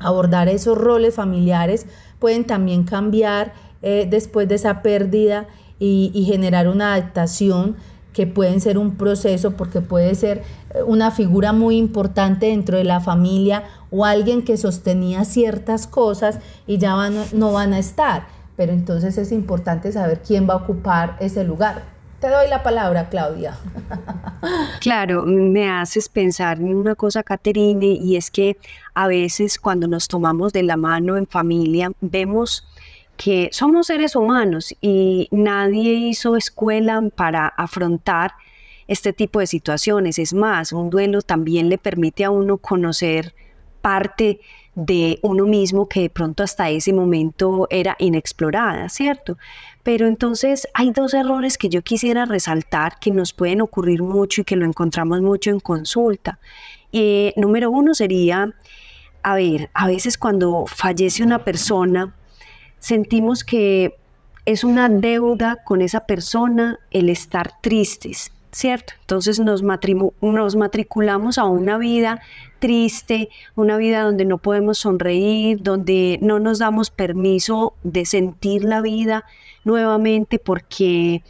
abordar 0.00 0.48
esos 0.48 0.76
roles 0.76 1.14
familiares 1.14 1.86
pueden 2.18 2.44
también 2.44 2.84
cambiar 2.84 3.52
eh, 3.82 4.06
después 4.10 4.48
de 4.48 4.56
esa 4.56 4.82
pérdida 4.82 5.46
y, 5.78 6.24
generar 6.26 6.68
una 6.68 6.92
adaptación 6.94 7.76
que 8.12 8.26
pueden 8.26 8.60
ser 8.60 8.76
un 8.76 8.96
proceso 8.96 9.52
porque 9.52 9.80
puede 9.80 10.14
ser 10.14 10.42
eh, 10.74 10.82
una 10.82 11.10
figura 11.10 11.52
muy 11.52 11.76
importante 11.76 12.46
dentro 12.46 12.76
de 12.76 12.84
la 12.84 13.00
familia 13.00 13.64
o 13.90 14.04
alguien 14.04 14.42
que 14.42 14.58
sostenía 14.58 15.24
ciertas 15.24 15.86
cosas 15.86 16.38
y 16.66 16.76
ya 16.76 16.94
no 17.32 17.52
van 17.52 17.72
a 17.72 17.78
estar. 17.78 18.26
Pero 18.56 18.72
entonces 18.72 19.16
es 19.16 19.32
importante 19.32 19.90
saber 19.92 20.20
quién 20.20 20.46
va 20.46 20.54
a 20.54 20.56
ocupar 20.58 21.16
ese 21.20 21.44
lugar. 21.44 21.99
Te 22.20 22.28
doy 22.28 22.48
la 22.48 22.62
palabra, 22.62 23.08
Claudia. 23.08 23.56
Claro, 24.80 25.24
me 25.26 25.70
haces 25.70 26.08
pensar 26.08 26.58
en 26.58 26.74
una 26.74 26.94
cosa, 26.94 27.22
Caterine, 27.22 27.86
y 27.86 28.16
es 28.16 28.30
que 28.30 28.56
a 28.94 29.06
veces 29.06 29.58
cuando 29.58 29.86
nos 29.86 30.08
tomamos 30.08 30.52
de 30.52 30.62
la 30.62 30.76
mano 30.76 31.16
en 31.16 31.26
familia, 31.26 31.92
vemos 32.00 32.66
que 33.16 33.50
somos 33.52 33.88
seres 33.88 34.16
humanos 34.16 34.74
y 34.80 35.28
nadie 35.30 35.92
hizo 35.92 36.36
escuela 36.36 37.02
para 37.14 37.48
afrontar 37.48 38.32
este 38.86 39.12
tipo 39.12 39.40
de 39.40 39.46
situaciones. 39.46 40.18
Es 40.18 40.32
más, 40.32 40.72
un 40.72 40.88
duelo 40.88 41.22
también 41.22 41.68
le 41.68 41.78
permite 41.78 42.24
a 42.24 42.30
uno 42.30 42.56
conocer 42.56 43.34
parte 43.82 44.40
de 44.74 45.18
uno 45.22 45.46
mismo 45.46 45.88
que 45.88 46.02
de 46.02 46.10
pronto 46.10 46.42
hasta 46.42 46.70
ese 46.70 46.92
momento 46.92 47.66
era 47.70 47.96
inexplorada, 47.98 48.88
¿cierto? 48.88 49.36
Pero 49.82 50.06
entonces 50.06 50.68
hay 50.74 50.90
dos 50.92 51.14
errores 51.14 51.58
que 51.58 51.68
yo 51.68 51.82
quisiera 51.82 52.24
resaltar 52.24 52.98
que 53.00 53.10
nos 53.10 53.32
pueden 53.32 53.60
ocurrir 53.60 54.02
mucho 54.02 54.42
y 54.42 54.44
que 54.44 54.56
lo 54.56 54.64
encontramos 54.64 55.20
mucho 55.22 55.50
en 55.50 55.60
consulta. 55.60 56.38
Eh, 56.92 57.32
número 57.36 57.70
uno 57.70 57.94
sería, 57.94 58.54
a 59.22 59.34
ver, 59.34 59.70
a 59.74 59.86
veces 59.86 60.18
cuando 60.18 60.64
fallece 60.66 61.22
una 61.22 61.44
persona, 61.44 62.14
sentimos 62.78 63.44
que 63.44 63.96
es 64.46 64.64
una 64.64 64.88
deuda 64.88 65.58
con 65.64 65.82
esa 65.82 66.06
persona 66.06 66.78
el 66.90 67.08
estar 67.08 67.60
tristes, 67.60 68.32
¿cierto? 68.52 68.94
Entonces 69.00 69.40
nos, 69.40 69.62
nos 69.62 70.56
matriculamos 70.56 71.38
a 71.38 71.44
una 71.44 71.78
vida 71.78 72.20
triste, 72.58 73.28
una 73.56 73.76
vida 73.76 74.02
donde 74.02 74.24
no 74.24 74.38
podemos 74.38 74.78
sonreír, 74.78 75.62
donde 75.62 76.18
no 76.20 76.38
nos 76.38 76.58
damos 76.58 76.90
permiso 76.90 77.74
de 77.82 78.04
sentir 78.04 78.64
la 78.64 78.80
vida 78.80 79.24
nuevamente 79.64 80.38
porque 80.38 81.22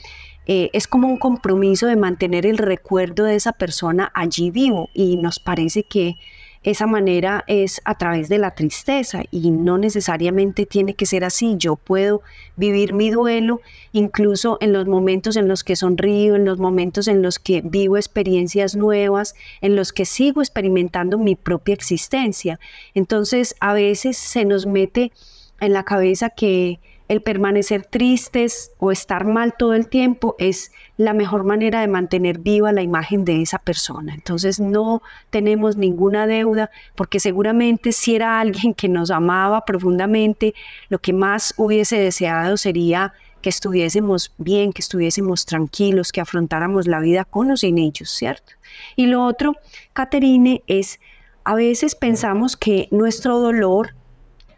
eh, 0.47 0.71
es 0.73 0.87
como 0.87 1.09
un 1.09 1.19
compromiso 1.19 1.87
de 1.87 1.97
mantener 1.97 2.47
el 2.47 2.59
recuerdo 2.59 3.25
de 3.25 3.37
esa 3.37 3.53
persona 3.53 4.11
allí 4.15 4.51
vivo 4.51 4.89
y 4.95 5.17
nos 5.17 5.39
parece 5.39 5.85
que 5.85 6.17
esa 6.63 6.87
manera 6.87 7.43
es 7.47 7.81
a 7.87 7.97
través 7.97 8.29
de 8.29 8.37
la 8.37 8.51
tristeza 8.51 9.23
y 9.31 9.51
no 9.51 9.79
necesariamente 9.79 10.67
tiene 10.67 10.93
que 10.93 11.07
ser 11.07 11.25
así. 11.25 11.55
Yo 11.57 11.77
puedo 11.77 12.21
vivir 12.57 12.93
mi 12.93 13.11
duelo 13.11 13.63
incluso 13.93 14.59
en 14.61 14.75
los 14.75 14.87
momentos 14.87 15.37
en 15.37 15.49
los 15.49 15.65
que 15.65 15.75
sonrío, 15.75 16.37
en 16.37 16.45
los 16.45 16.59
momentos 16.59 17.09
en 17.09 17.23
los 17.23 17.39
que 17.39 17.63
vivo 17.63 17.97
experiencias 17.97 18.77
nuevas, 18.77 19.35
en 19.63 19.75
los 19.75 19.95
que 19.95 20.05
sigo 20.05 20.43
experimentando 20.43 21.17
mi 21.17 21.35
propia 21.35 21.73
existencia. 21.73 22.61
Entonces 22.95 23.57
a 23.61 23.73
veces 23.73 24.19
se 24.19 24.45
nos 24.45 24.67
mete 24.67 25.13
en 25.61 25.73
la 25.73 25.85
cabeza 25.85 26.29
que 26.29 26.79
el 27.11 27.23
permanecer 27.23 27.85
tristes 27.85 28.71
o 28.79 28.93
estar 28.93 29.27
mal 29.27 29.55
todo 29.59 29.75
el 29.75 29.89
tiempo 29.89 30.37
es 30.39 30.71
la 30.97 31.13
mejor 31.13 31.43
manera 31.43 31.81
de 31.81 31.89
mantener 31.89 32.39
viva 32.39 32.71
la 32.71 32.83
imagen 32.83 33.25
de 33.25 33.43
esa 33.43 33.59
persona. 33.59 34.15
Entonces 34.15 34.61
no 34.61 35.03
tenemos 35.29 35.77
ninguna 35.77 36.29
deuda 36.29 36.71
porque 36.95 37.19
seguramente 37.19 37.91
si 37.91 38.15
era 38.15 38.39
alguien 38.39 38.75
que 38.75 38.89
nos 38.89 39.11
amaba 39.11 39.65
profundamente, 39.65 40.55
lo 40.89 41.01
que 41.01 41.13
más 41.13 41.53
hubiese 41.57 41.99
deseado 41.99 42.57
sería 42.57 43.13
que 43.43 43.49
estuviésemos 43.49 44.33
bien, 44.39 44.73
que 44.73 44.83
estuviésemos 44.83 45.47
tranquilos, 45.47 46.13
que 46.13 46.21
afrontáramos 46.21 46.87
la 46.87 47.01
vida 47.01 47.25
con 47.25 47.51
o 47.51 47.57
sin 47.57 47.79
ellos, 47.79 48.09
¿cierto? 48.09 48.53
Y 48.95 49.07
lo 49.07 49.25
otro, 49.25 49.57
Caterine, 49.95 50.63
es 50.69 51.01
a 51.43 51.57
veces 51.57 51.97
pensamos 51.97 52.57
que 52.57 52.87
nuestro 52.93 53.41
dolor 53.41 53.97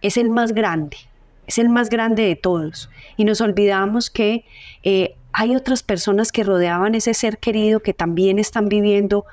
es 0.03 0.19
el 0.19 0.29
más 0.29 0.53
grande, 0.53 0.99
es 1.47 1.59
el 1.59 1.69
más 1.69 1.91
grande 1.91 2.25
de 2.25 2.37
todos. 2.37 2.91
Y 3.17 3.25
nos 3.25 3.41
olvidamos 3.41 4.11
que 4.11 4.45
eh, 4.83 5.15
hay 5.33 5.57
otras 5.57 5.83
personas 5.83 6.33
que 6.33 6.45
rodeaban 6.45 6.95
ese 6.95 7.15
ser 7.15 7.39
querido 7.39 7.81
que 7.81 7.95
también 7.95 8.39
están 8.39 8.69
viviendo 8.69 9.25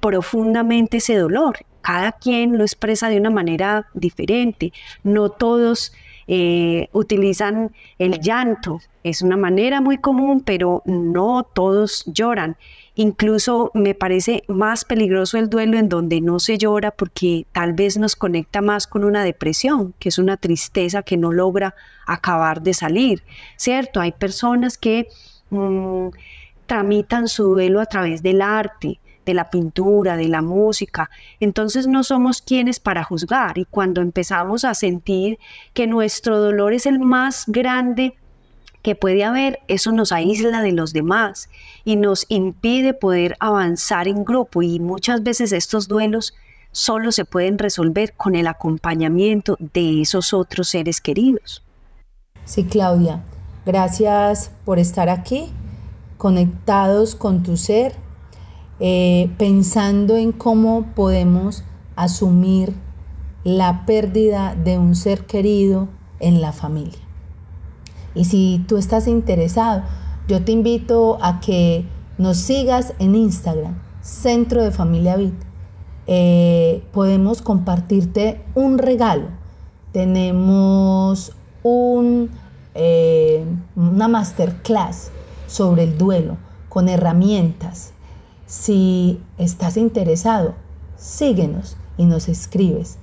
profundamente 0.00 0.96
ese 0.98 1.16
dolor. 1.16 1.58
Cada 1.82 2.12
quien 2.12 2.58
lo 2.58 2.64
expresa 2.64 3.08
de 3.08 3.18
una 3.18 3.30
manera 3.30 3.86
diferente. 3.94 4.72
No 5.02 5.28
todos 5.30 5.92
eh, 6.26 6.88
utilizan 6.92 7.72
el 7.98 8.20
llanto. 8.20 8.80
Es 9.02 9.22
una 9.22 9.36
manera 9.36 9.80
muy 9.80 9.98
común, 9.98 10.42
pero 10.44 10.82
no 10.86 11.42
todos 11.42 12.04
lloran. 12.06 12.56
Incluso 12.94 13.70
me 13.72 13.94
parece 13.94 14.44
más 14.48 14.84
peligroso 14.84 15.38
el 15.38 15.48
duelo 15.48 15.78
en 15.78 15.88
donde 15.88 16.20
no 16.20 16.38
se 16.38 16.58
llora 16.58 16.90
porque 16.90 17.46
tal 17.52 17.72
vez 17.72 17.96
nos 17.96 18.16
conecta 18.16 18.60
más 18.60 18.86
con 18.86 19.04
una 19.04 19.24
depresión, 19.24 19.94
que 19.98 20.10
es 20.10 20.18
una 20.18 20.36
tristeza 20.36 21.02
que 21.02 21.16
no 21.16 21.32
logra 21.32 21.74
acabar 22.06 22.60
de 22.62 22.74
salir, 22.74 23.22
¿cierto? 23.56 24.00
Hay 24.00 24.12
personas 24.12 24.76
que 24.76 25.08
mm, 25.48 26.08
tramitan 26.66 27.28
su 27.28 27.44
duelo 27.44 27.80
a 27.80 27.86
través 27.86 28.22
del 28.22 28.42
arte, 28.42 29.00
de 29.24 29.34
la 29.34 29.50
pintura, 29.50 30.16
de 30.16 30.28
la 30.28 30.42
música. 30.42 31.08
Entonces 31.40 31.86
no 31.86 32.02
somos 32.02 32.42
quienes 32.42 32.80
para 32.80 33.04
juzgar 33.04 33.56
y 33.56 33.64
cuando 33.64 34.00
empezamos 34.00 34.64
a 34.64 34.74
sentir 34.74 35.38
que 35.72 35.86
nuestro 35.86 36.38
dolor 36.38 36.74
es 36.74 36.86
el 36.86 36.98
más 36.98 37.44
grande 37.46 38.16
que 38.82 38.94
puede 38.94 39.24
haber, 39.24 39.60
eso 39.68 39.92
nos 39.92 40.12
aísla 40.12 40.60
de 40.60 40.72
los 40.72 40.92
demás 40.92 41.48
y 41.84 41.96
nos 41.96 42.26
impide 42.28 42.94
poder 42.94 43.36
avanzar 43.40 44.08
en 44.08 44.24
grupo 44.24 44.62
y 44.62 44.80
muchas 44.80 45.22
veces 45.22 45.52
estos 45.52 45.88
duelos 45.88 46.34
solo 46.72 47.12
se 47.12 47.24
pueden 47.24 47.58
resolver 47.58 48.14
con 48.14 48.34
el 48.34 48.46
acompañamiento 48.46 49.56
de 49.58 50.00
esos 50.02 50.32
otros 50.32 50.68
seres 50.68 51.00
queridos. 51.00 51.62
Sí, 52.44 52.64
Claudia, 52.64 53.22
gracias 53.64 54.50
por 54.64 54.78
estar 54.78 55.08
aquí, 55.08 55.50
conectados 56.18 57.14
con 57.14 57.42
tu 57.42 57.56
ser, 57.56 57.94
eh, 58.80 59.30
pensando 59.38 60.16
en 60.16 60.32
cómo 60.32 60.86
podemos 60.94 61.62
asumir 61.94 62.74
la 63.44 63.86
pérdida 63.86 64.54
de 64.56 64.78
un 64.78 64.94
ser 64.96 65.26
querido 65.26 65.88
en 66.20 66.40
la 66.40 66.52
familia. 66.52 67.01
Y 68.14 68.24
si 68.24 68.64
tú 68.68 68.76
estás 68.76 69.06
interesado, 69.06 69.82
yo 70.28 70.44
te 70.44 70.52
invito 70.52 71.18
a 71.22 71.40
que 71.40 71.86
nos 72.18 72.36
sigas 72.36 72.94
en 72.98 73.14
Instagram, 73.14 73.74
Centro 74.02 74.62
de 74.62 74.70
Familia 74.70 75.16
Vid. 75.16 75.32
Eh, 76.06 76.84
podemos 76.92 77.42
compartirte 77.42 78.42
un 78.54 78.78
regalo. 78.78 79.28
Tenemos 79.92 81.32
un, 81.62 82.30
eh, 82.74 83.44
una 83.76 84.08
masterclass 84.08 85.10
sobre 85.46 85.84
el 85.84 85.96
duelo 85.96 86.36
con 86.68 86.88
herramientas. 86.88 87.92
Si 88.46 89.20
estás 89.38 89.76
interesado, 89.76 90.54
síguenos 90.96 91.76
y 91.96 92.04
nos 92.06 92.28
escribes. 92.28 92.98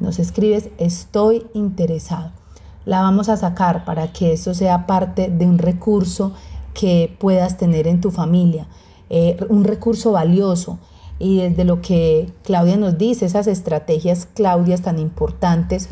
Nos 0.00 0.18
escribes, 0.18 0.70
estoy 0.78 1.46
interesado 1.54 2.41
la 2.84 3.00
vamos 3.00 3.28
a 3.28 3.36
sacar 3.36 3.84
para 3.84 4.12
que 4.12 4.32
eso 4.32 4.54
sea 4.54 4.86
parte 4.86 5.28
de 5.28 5.46
un 5.46 5.58
recurso 5.58 6.32
que 6.74 7.14
puedas 7.18 7.56
tener 7.56 7.86
en 7.86 8.00
tu 8.00 8.10
familia, 8.10 8.66
eh, 9.10 9.36
un 9.48 9.64
recurso 9.64 10.12
valioso. 10.12 10.78
Y 11.18 11.36
desde 11.36 11.64
lo 11.64 11.80
que 11.80 12.32
Claudia 12.42 12.76
nos 12.76 12.98
dice, 12.98 13.26
esas 13.26 13.46
estrategias, 13.46 14.26
Claudias, 14.26 14.82
tan 14.82 14.98
importantes, 14.98 15.88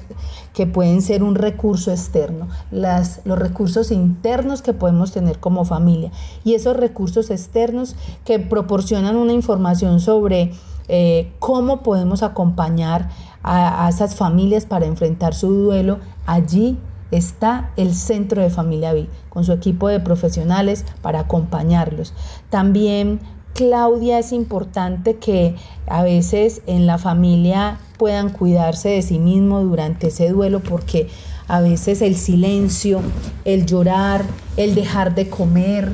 que 0.54 0.66
pueden 0.66 1.02
ser 1.02 1.22
un 1.22 1.36
recurso 1.36 1.92
externo, 1.92 2.48
las, 2.72 3.20
los 3.24 3.38
recursos 3.38 3.92
internos 3.92 4.60
que 4.60 4.72
podemos 4.72 5.12
tener 5.12 5.38
como 5.38 5.64
familia 5.64 6.10
y 6.42 6.54
esos 6.54 6.76
recursos 6.76 7.30
externos 7.30 7.94
que 8.24 8.40
proporcionan 8.40 9.14
una 9.14 9.32
información 9.32 10.00
sobre 10.00 10.52
eh, 10.88 11.30
cómo 11.38 11.84
podemos 11.84 12.24
acompañar 12.24 13.10
a, 13.42 13.88
esas 13.88 14.14
familias 14.14 14.66
para 14.66 14.86
enfrentar 14.86 15.34
su 15.34 15.52
duelo, 15.52 15.98
allí 16.26 16.78
está 17.10 17.70
el 17.76 17.94
Centro 17.94 18.42
de 18.42 18.50
Familia 18.50 18.92
Vi, 18.92 19.08
con 19.28 19.44
su 19.44 19.52
equipo 19.52 19.88
de 19.88 20.00
profesionales 20.00 20.84
para 21.02 21.20
acompañarlos. 21.20 22.14
También 22.50 23.20
Claudia, 23.54 24.18
es 24.18 24.32
importante 24.32 25.16
que 25.16 25.56
a 25.86 26.02
veces 26.02 26.62
en 26.66 26.86
la 26.86 26.98
familia 26.98 27.78
puedan 27.98 28.30
cuidarse 28.30 28.90
de 28.90 29.02
sí 29.02 29.18
mismo 29.18 29.60
durante 29.60 30.08
ese 30.08 30.30
duelo 30.30 30.60
porque 30.60 31.08
a 31.48 31.60
veces 31.60 32.00
el 32.00 32.16
silencio, 32.16 33.00
el 33.44 33.66
llorar, 33.66 34.24
el 34.56 34.74
dejar 34.76 35.14
de 35.16 35.28
comer, 35.28 35.92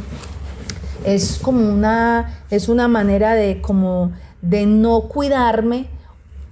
es 1.05 1.39
como 1.41 1.73
una, 1.73 2.43
es 2.51 2.69
una 2.69 2.89
manera 2.89 3.35
de 3.35 3.63
como 3.63 4.13
de 4.43 4.67
no 4.67 5.03
cuidarme, 5.03 5.87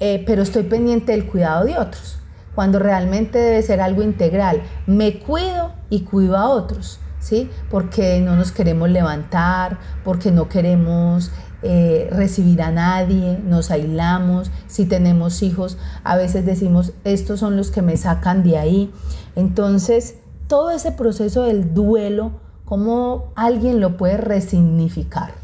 eh, 0.00 0.22
pero 0.26 0.42
estoy 0.42 0.64
pendiente 0.64 1.12
del 1.12 1.26
cuidado 1.26 1.64
de 1.64 1.78
otros, 1.78 2.18
cuando 2.54 2.78
realmente 2.78 3.38
debe 3.38 3.62
ser 3.62 3.80
algo 3.80 4.02
integral. 4.02 4.62
Me 4.86 5.18
cuido 5.18 5.72
y 5.90 6.00
cuido 6.00 6.36
a 6.36 6.48
otros, 6.48 7.00
¿sí? 7.20 7.50
Porque 7.70 8.20
no 8.20 8.36
nos 8.36 8.52
queremos 8.52 8.88
levantar, 8.90 9.78
porque 10.04 10.30
no 10.30 10.48
queremos 10.48 11.30
eh, 11.62 12.08
recibir 12.12 12.60
a 12.60 12.70
nadie, 12.70 13.38
nos 13.42 13.70
aislamos, 13.70 14.50
si 14.66 14.84
tenemos 14.84 15.42
hijos, 15.42 15.78
a 16.02 16.16
veces 16.16 16.44
decimos, 16.44 16.92
estos 17.04 17.40
son 17.40 17.56
los 17.56 17.70
que 17.70 17.80
me 17.80 17.96
sacan 17.96 18.42
de 18.42 18.58
ahí. 18.58 18.92
Entonces, 19.34 20.16
todo 20.46 20.70
ese 20.70 20.92
proceso 20.92 21.44
del 21.44 21.72
duelo, 21.72 22.32
¿cómo 22.66 23.32
alguien 23.34 23.80
lo 23.80 23.96
puede 23.96 24.18
resignificar? 24.18 25.43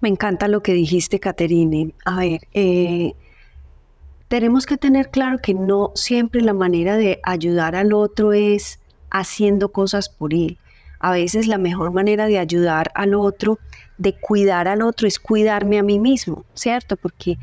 Me 0.00 0.08
encanta 0.08 0.46
lo 0.46 0.62
que 0.62 0.74
dijiste, 0.74 1.18
Caterine. 1.18 1.92
A 2.04 2.20
ver, 2.20 2.40
eh, 2.54 3.14
tenemos 4.28 4.64
que 4.64 4.76
tener 4.76 5.10
claro 5.10 5.38
que 5.38 5.54
no 5.54 5.90
siempre 5.96 6.40
la 6.40 6.52
manera 6.52 6.96
de 6.96 7.18
ayudar 7.24 7.74
al 7.74 7.92
otro 7.92 8.32
es 8.32 8.78
haciendo 9.10 9.72
cosas 9.72 10.08
por 10.08 10.34
él. 10.34 10.58
A 11.00 11.12
veces 11.12 11.48
la 11.48 11.58
mejor 11.58 11.92
manera 11.92 12.26
de 12.26 12.38
ayudar 12.38 12.92
al 12.94 13.14
otro, 13.14 13.58
de 13.98 14.12
cuidar 14.14 14.68
al 14.68 14.82
otro, 14.82 15.08
es 15.08 15.18
cuidarme 15.18 15.78
a 15.78 15.82
mí 15.82 15.98
mismo, 15.98 16.44
¿cierto? 16.54 16.96
Porque 16.96 17.36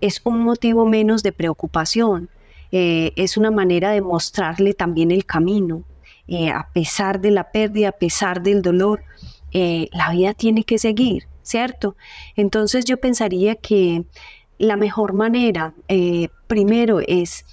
es 0.00 0.22
un 0.24 0.40
motivo 0.40 0.86
menos 0.86 1.22
de 1.22 1.32
preocupación. 1.32 2.30
Eh, 2.72 3.12
es 3.16 3.36
una 3.36 3.50
manera 3.50 3.90
de 3.90 4.00
mostrarle 4.00 4.72
también 4.72 5.10
el 5.10 5.26
camino. 5.26 5.84
Eh, 6.26 6.50
a 6.50 6.68
pesar 6.72 7.20
de 7.20 7.32
la 7.32 7.50
pérdida, 7.50 7.88
a 7.88 7.92
pesar 7.92 8.42
del 8.42 8.62
dolor, 8.62 9.02
la 9.52 10.12
vida 10.12 10.34
tiene 10.34 10.64
que 10.64 10.78
seguir. 10.78 11.26
¿Cierto? 11.48 11.96
Entonces 12.36 12.84
yo 12.84 12.98
pensaría 12.98 13.54
que 13.54 14.04
la 14.58 14.76
mejor 14.76 15.14
manera, 15.14 15.72
eh, 15.88 16.28
primero, 16.46 17.00
es 17.00 17.46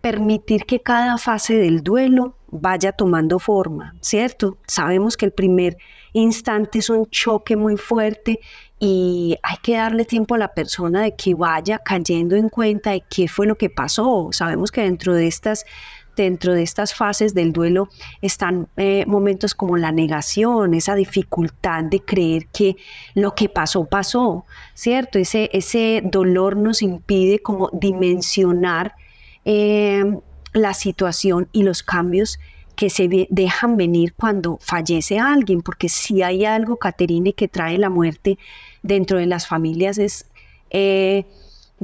permitir 0.00 0.64
que 0.64 0.80
cada 0.80 1.18
fase 1.18 1.54
del 1.54 1.82
duelo 1.82 2.36
vaya 2.50 2.92
tomando 2.92 3.38
forma, 3.38 3.94
¿cierto? 4.00 4.56
Sabemos 4.66 5.16
que 5.16 5.26
el 5.26 5.32
primer 5.32 5.76
instante 6.14 6.78
es 6.78 6.88
un 6.88 7.06
choque 7.10 7.56
muy 7.56 7.76
fuerte 7.76 8.40
y 8.78 9.36
hay 9.42 9.56
que 9.62 9.76
darle 9.76 10.04
tiempo 10.04 10.34
a 10.34 10.38
la 10.38 10.54
persona 10.54 11.02
de 11.02 11.14
que 11.14 11.34
vaya 11.34 11.78
cayendo 11.78 12.36
en 12.36 12.48
cuenta 12.48 12.92
de 12.92 13.02
qué 13.08 13.28
fue 13.28 13.46
lo 13.46 13.56
que 13.56 13.70
pasó. 13.70 14.28
Sabemos 14.32 14.70
que 14.72 14.80
dentro 14.80 15.14
de 15.14 15.26
estas 15.26 15.64
dentro 16.16 16.54
de 16.54 16.62
estas 16.62 16.94
fases 16.94 17.34
del 17.34 17.52
duelo 17.52 17.88
están 18.20 18.68
eh, 18.76 19.04
momentos 19.06 19.54
como 19.54 19.76
la 19.76 19.92
negación, 19.92 20.74
esa 20.74 20.94
dificultad 20.94 21.84
de 21.84 22.00
creer 22.00 22.46
que 22.46 22.76
lo 23.14 23.34
que 23.34 23.48
pasó, 23.48 23.84
pasó, 23.84 24.44
¿cierto? 24.74 25.18
Ese, 25.18 25.50
ese 25.52 26.02
dolor 26.04 26.56
nos 26.56 26.82
impide 26.82 27.40
como 27.40 27.70
dimensionar 27.72 28.94
eh, 29.44 30.04
la 30.52 30.74
situación 30.74 31.48
y 31.52 31.62
los 31.62 31.82
cambios 31.82 32.38
que 32.76 32.90
se 32.90 33.26
dejan 33.30 33.76
venir 33.76 34.14
cuando 34.14 34.58
fallece 34.60 35.18
alguien, 35.18 35.62
porque 35.62 35.88
si 35.88 36.22
hay 36.22 36.44
algo, 36.44 36.76
Caterine, 36.76 37.32
que 37.34 37.48
trae 37.48 37.78
la 37.78 37.90
muerte 37.90 38.38
dentro 38.82 39.18
de 39.18 39.26
las 39.26 39.46
familias 39.46 39.98
es... 39.98 40.26
Eh, 40.70 41.26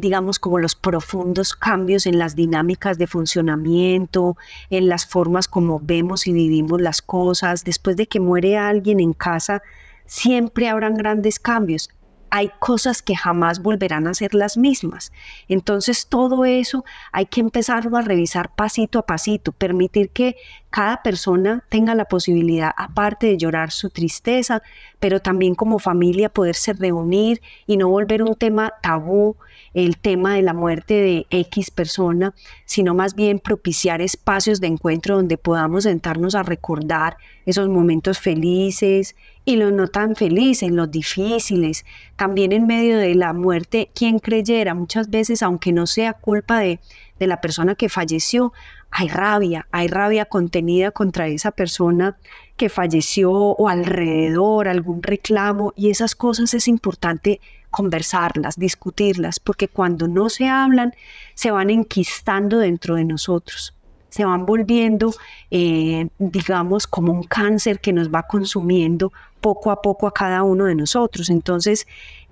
digamos, 0.01 0.39
como 0.39 0.59
los 0.59 0.75
profundos 0.75 1.55
cambios 1.55 2.07
en 2.07 2.19
las 2.19 2.37
dinámicas 2.37 2.99
de 2.99 3.07
funcionamiento, 3.07 4.37
en 4.71 4.89
las 4.89 5.07
formas 5.07 5.49
como 5.49 5.81
vemos 5.81 6.27
y 6.27 6.33
vivimos 6.33 6.81
las 6.81 7.03
cosas. 7.03 7.65
Después 7.65 7.97
de 7.97 8.07
que 8.07 8.21
muere 8.21 8.57
alguien 8.57 9.01
en 9.01 9.13
casa, 9.13 9.63
siempre 10.07 10.69
habrán 10.69 10.95
grandes 10.95 11.39
cambios 11.39 11.91
hay 12.31 12.51
cosas 12.59 13.03
que 13.03 13.17
jamás 13.17 13.63
volverán 13.63 14.07
a 14.07 14.15
ser 14.15 14.35
las 14.35 14.57
mismas. 14.57 15.13
Entonces 15.49 16.07
todo 16.09 16.45
eso 16.45 16.85
hay 17.13 17.27
que 17.27 17.41
empezarlo 17.41 17.97
a 17.97 18.03
revisar 18.03 18.55
pasito 18.55 18.99
a 18.99 19.07
pasito, 19.07 19.53
permitir 19.53 20.11
que 20.11 20.37
cada 20.71 21.03
persona 21.03 21.65
tenga 21.69 21.95
la 21.95 22.05
posibilidad, 22.05 22.73
aparte 22.77 23.27
de 23.27 23.39
llorar 23.39 23.71
su 23.71 23.91
tristeza, 23.91 24.63
pero 25.01 25.21
también 25.21 25.55
como 25.55 25.79
familia 25.79 26.29
poderse 26.29 26.73
reunir 26.73 27.41
y 27.67 27.77
no 27.77 27.89
volver 27.89 28.23
un 28.23 28.35
tema 28.35 28.75
tabú 28.83 29.37
el 29.75 29.97
tema 29.99 30.35
de 30.35 30.43
la 30.43 30.55
muerte 30.55 30.95
de 30.95 31.27
X 31.31 31.71
persona, 31.71 32.35
sino 32.65 32.95
más 32.95 33.15
bien 33.15 33.39
propiciar 33.39 34.01
espacios 34.01 34.61
de 34.61 34.67
encuentro 34.67 35.17
donde 35.17 35.39
podamos 35.39 35.85
sentarnos 35.85 36.35
a 36.35 36.43
recordar 36.43 37.17
esos 37.47 37.69
momentos 37.69 38.19
felices 38.19 39.15
y 39.45 39.57
los 39.57 39.73
no 39.73 39.89
tan 39.89 40.17
felices, 40.17 40.71
los 40.71 40.91
difíciles. 40.91 41.85
También 42.17 42.53
en 42.53 42.67
medio 42.67 42.99
de 42.99 43.15
la 43.15 43.33
muerte, 43.33 43.91
quien 43.95 44.19
creyera 44.19 44.75
muchas 44.75 45.11
veces, 45.11 45.43
aunque 45.43 45.73
no 45.73 45.87
sea 45.87 46.13
culpa 46.13 46.61
de, 46.61 46.81
de 47.19 47.27
la 47.27 47.41
persona 47.41 47.75
que 47.75 47.89
falleció, 47.89 48.53
hay 48.91 49.09
rabia, 49.09 49.67
hay 49.71 49.89
rabia 49.89 50.25
contenida 50.25 50.91
contra 50.91 51.29
esa 51.29 51.51
persona 51.51 52.17
que 52.57 52.69
falleció 52.69 53.33
o 53.33 53.69
alrededor, 53.69 54.69
algún 54.69 55.03
reclamo 55.03 55.73
y 55.77 55.91
esas 55.91 56.15
cosas 56.15 56.55
es 56.55 56.69
importante 56.69 57.41
conversarlas, 57.71 58.57
discutirlas, 58.57 59.41
porque 59.41 59.69
cuando 59.69 60.09
no 60.09 60.29
se 60.29 60.49
hablan 60.49 60.95
se 61.35 61.51
van 61.51 61.71
enquistando 61.71 62.59
dentro 62.59 62.95
de 62.95 63.05
nosotros, 63.05 63.75
se 64.09 64.25
van 64.25 64.47
volviendo, 64.47 65.15
eh, 65.51 66.09
digamos, 66.19 66.87
como 66.87 67.13
un 67.13 67.23
cáncer 67.25 67.81
que 67.81 67.93
nos 67.93 68.13
va 68.13 68.23
consumiendo 68.23 69.13
poco 69.41 69.71
a 69.71 69.83
poco 69.83 70.07
a 70.07 70.15
cada 70.15 70.43
uno 70.43 70.65
de 70.65 70.75
nosotros. 70.75 71.31
Entonces, 71.31 71.87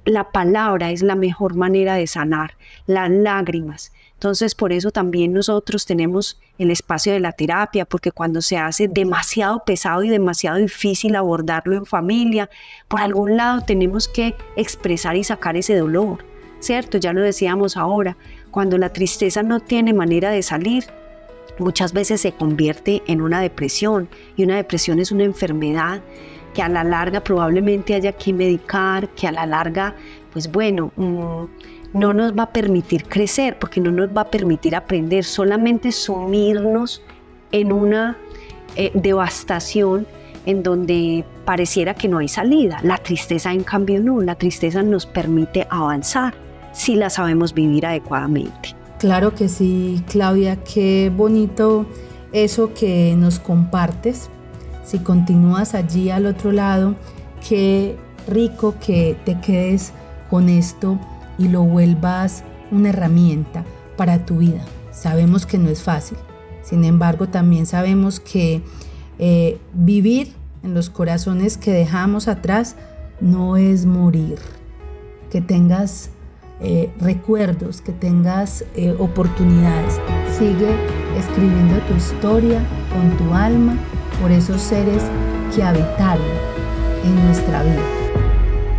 la 0.04 0.30
palabra 0.30 0.90
es 0.90 1.02
la 1.02 1.16
mejor 1.16 1.54
manera 1.54 1.94
de 1.94 2.06
sanar, 2.06 2.56
las 2.86 3.10
lágrimas, 3.10 3.92
entonces, 4.16 4.54
por 4.54 4.72
eso 4.72 4.90
también 4.90 5.34
nosotros 5.34 5.84
tenemos 5.84 6.40
el 6.58 6.70
espacio 6.70 7.12
de 7.12 7.20
la 7.20 7.32
terapia, 7.32 7.84
porque 7.84 8.12
cuando 8.12 8.40
se 8.40 8.56
hace 8.56 8.88
demasiado 8.88 9.62
pesado 9.64 10.02
y 10.04 10.08
demasiado 10.08 10.56
difícil 10.56 11.16
abordarlo 11.16 11.76
en 11.76 11.84
familia, 11.84 12.48
por 12.88 13.00
algún 13.00 13.36
lado 13.36 13.60
tenemos 13.60 14.08
que 14.08 14.34
expresar 14.56 15.16
y 15.16 15.24
sacar 15.24 15.58
ese 15.58 15.76
dolor, 15.76 16.24
¿cierto? 16.60 16.96
Ya 16.96 17.12
lo 17.12 17.20
decíamos 17.20 17.76
ahora, 17.76 18.16
cuando 18.50 18.78
la 18.78 18.90
tristeza 18.90 19.42
no 19.42 19.60
tiene 19.60 19.92
manera 19.92 20.30
de 20.30 20.42
salir, 20.42 20.86
muchas 21.58 21.92
veces 21.92 22.22
se 22.22 22.32
convierte 22.32 23.02
en 23.06 23.20
una 23.20 23.42
depresión 23.42 24.08
y 24.34 24.44
una 24.44 24.56
depresión 24.56 24.98
es 24.98 25.12
una 25.12 25.24
enfermedad 25.24 26.00
que 26.54 26.62
a 26.62 26.70
la 26.70 26.84
larga 26.84 27.22
probablemente 27.22 27.94
haya 27.94 28.12
que 28.12 28.32
medicar, 28.32 29.10
que 29.10 29.26
a 29.26 29.32
la 29.32 29.44
larga, 29.44 29.94
pues 30.32 30.50
bueno, 30.50 30.90
mm, 30.96 31.44
no 31.96 32.12
nos 32.12 32.38
va 32.38 32.44
a 32.44 32.50
permitir 32.50 33.04
crecer, 33.04 33.58
porque 33.58 33.80
no 33.80 33.90
nos 33.90 34.14
va 34.14 34.22
a 34.22 34.30
permitir 34.30 34.76
aprender, 34.76 35.24
solamente 35.24 35.92
sumirnos 35.92 37.02
en 37.52 37.72
una 37.72 38.18
eh, 38.76 38.90
devastación 38.94 40.06
en 40.44 40.62
donde 40.62 41.24
pareciera 41.46 41.94
que 41.94 42.06
no 42.06 42.18
hay 42.18 42.28
salida. 42.28 42.78
La 42.82 42.98
tristeza, 42.98 43.50
en 43.52 43.64
cambio, 43.64 44.00
no. 44.00 44.20
La 44.20 44.34
tristeza 44.34 44.82
nos 44.82 45.06
permite 45.06 45.66
avanzar 45.70 46.34
si 46.72 46.96
la 46.96 47.08
sabemos 47.08 47.54
vivir 47.54 47.86
adecuadamente. 47.86 48.76
Claro 48.98 49.34
que 49.34 49.48
sí, 49.48 50.04
Claudia, 50.08 50.56
qué 50.56 51.10
bonito 51.14 51.86
eso 52.32 52.74
que 52.74 53.14
nos 53.16 53.38
compartes. 53.38 54.28
Si 54.84 54.98
continúas 54.98 55.74
allí 55.74 56.10
al 56.10 56.26
otro 56.26 56.52
lado, 56.52 56.94
qué 57.48 57.96
rico 58.28 58.74
que 58.84 59.16
te 59.24 59.40
quedes 59.40 59.92
con 60.28 60.48
esto 60.48 60.98
y 61.38 61.48
lo 61.48 61.62
vuelvas 61.62 62.44
una 62.70 62.90
herramienta 62.90 63.64
para 63.96 64.24
tu 64.24 64.38
vida. 64.38 64.64
Sabemos 64.90 65.46
que 65.46 65.58
no 65.58 65.68
es 65.68 65.82
fácil, 65.82 66.18
sin 66.62 66.84
embargo 66.84 67.28
también 67.28 67.66
sabemos 67.66 68.20
que 68.20 68.62
eh, 69.18 69.58
vivir 69.72 70.34
en 70.62 70.74
los 70.74 70.90
corazones 70.90 71.56
que 71.56 71.72
dejamos 71.72 72.28
atrás 72.28 72.76
no 73.20 73.56
es 73.56 73.86
morir. 73.86 74.38
Que 75.30 75.40
tengas 75.40 76.10
eh, 76.60 76.90
recuerdos, 77.00 77.80
que 77.80 77.92
tengas 77.92 78.64
eh, 78.74 78.94
oportunidades. 78.98 80.00
Sigue 80.38 80.74
escribiendo 81.16 81.78
tu 81.86 81.94
historia 81.94 82.60
con 82.92 83.16
tu 83.16 83.34
alma 83.34 83.76
por 84.20 84.30
esos 84.30 84.60
seres 84.60 85.02
que 85.54 85.62
habitaron 85.62 86.26
en 87.04 87.26
nuestra 87.26 87.62
vida. 87.62 88.05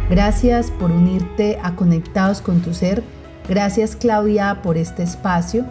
Gracias 0.10 0.72
por 0.72 0.90
unirte 0.90 1.60
a 1.62 1.76
Conectados 1.76 2.42
con 2.42 2.62
tu 2.62 2.74
Ser. 2.74 3.04
Gracias 3.50 3.96
Claudia 3.96 4.62
por 4.64 4.78
este 4.78 5.04
espacio. 5.04 5.66